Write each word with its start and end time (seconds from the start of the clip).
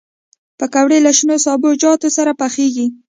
پکورې 0.59 0.97
له 1.05 1.11
شنو 1.17 1.35
سابهجاتو 1.45 2.07
سره 2.17 2.31
پخېږي 2.39 2.87